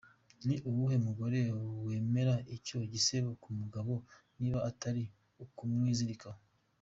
Ni 0.45 0.55
uwuhe 0.69 0.97
mugore 1.05 1.39
wemera 1.85 2.33
icyo 2.55 2.79
gisebo 2.93 3.29
ku 3.41 3.49
mugabo 3.59 3.93
niba 4.39 4.59
atari 4.69 5.03
ukumwizirikaho?”. 5.43 6.41